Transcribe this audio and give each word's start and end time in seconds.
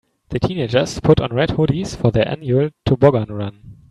The 0.29 0.39
teenagers 0.39 0.99
put 0.99 1.19
on 1.21 1.31
red 1.31 1.49
hoodies 1.49 1.95
for 1.95 2.09
their 2.09 2.27
annual 2.27 2.71
toboggan 2.87 3.31
run. 3.31 3.77